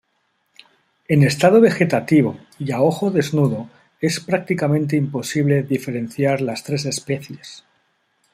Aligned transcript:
En 1.07 1.21
estado 1.21 1.61
vegetativo, 1.61 2.39
y 2.57 2.71
a 2.71 2.81
ojo 2.81 3.11
desnudo, 3.11 3.69
es 3.99 4.19
prácticamente 4.19 4.95
imposible 4.95 5.61
diferenciar 5.61 6.41
las 6.41 6.63
tres 6.63 6.85
especies. 6.87 7.63